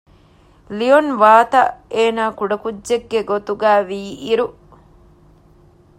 ލިއޮން 0.77 1.11
ވާރތަށް 1.21 1.71
އޭނާ 1.93 2.23
ކުޑަކުއްޖެއްގެ 2.39 3.19
ގޮތުގައިވީ 3.31 3.99
އިރު 4.23 4.47